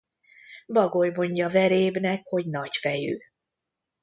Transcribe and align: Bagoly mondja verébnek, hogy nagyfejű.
Bagoly 0.67 1.09
mondja 1.11 1.49
verébnek, 1.49 2.21
hogy 2.23 2.45
nagyfejű. 2.45 3.17